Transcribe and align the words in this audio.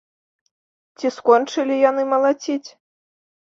Ці 0.99 1.11
скончылі 1.17 1.77
яны 1.89 2.07
малаціць? 2.15 2.69